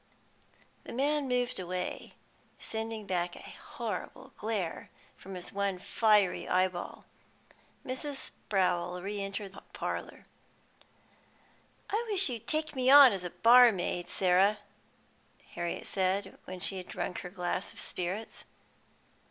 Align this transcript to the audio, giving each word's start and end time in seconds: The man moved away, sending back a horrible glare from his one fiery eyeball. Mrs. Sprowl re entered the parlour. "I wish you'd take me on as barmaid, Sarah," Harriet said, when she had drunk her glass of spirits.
The 0.83 0.93
man 0.93 1.27
moved 1.27 1.59
away, 1.59 2.13
sending 2.57 3.05
back 3.05 3.35
a 3.35 3.43
horrible 3.73 4.33
glare 4.35 4.89
from 5.15 5.35
his 5.35 5.53
one 5.53 5.77
fiery 5.77 6.47
eyeball. 6.47 7.05
Mrs. 7.85 8.31
Sprowl 8.31 9.03
re 9.03 9.21
entered 9.21 9.51
the 9.51 9.61
parlour. 9.73 10.25
"I 11.91 12.03
wish 12.09 12.29
you'd 12.29 12.47
take 12.47 12.75
me 12.75 12.89
on 12.89 13.13
as 13.13 13.29
barmaid, 13.43 14.07
Sarah," 14.07 14.57
Harriet 15.53 15.85
said, 15.85 16.35
when 16.45 16.59
she 16.59 16.77
had 16.77 16.87
drunk 16.87 17.19
her 17.19 17.29
glass 17.29 17.71
of 17.71 17.79
spirits. 17.79 18.45